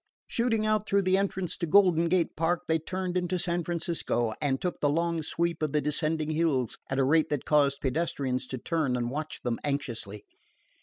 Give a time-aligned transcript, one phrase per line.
[0.25, 4.59] Shooting out through the entrance to Golden Gate Park, they turned into San Francisco, and
[4.59, 8.57] took the long sweep of the descending hills at a rate that caused pedestrians to
[8.57, 10.25] turn and watch them anxiously.